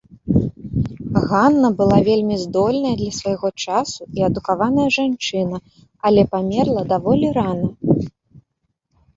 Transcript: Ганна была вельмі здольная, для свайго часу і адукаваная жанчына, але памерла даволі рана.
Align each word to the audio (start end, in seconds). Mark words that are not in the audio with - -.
Ганна 1.33 1.69
была 1.81 1.97
вельмі 2.07 2.35
здольная, 2.45 2.93
для 3.03 3.11
свайго 3.19 3.47
часу 3.65 4.01
і 4.21 4.27
адукаваная 4.29 4.87
жанчына, 4.97 5.57
але 6.11 6.21
памерла 6.33 6.81
даволі 6.95 7.27
рана. 7.41 7.69